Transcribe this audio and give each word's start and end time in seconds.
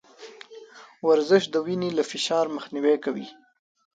ورزش 1.07 1.43
د 1.49 1.55
وينې 1.65 1.89
له 1.97 2.03
فشار 2.11 2.45
مخنيوی 2.55 2.95
کوي. 3.05 3.27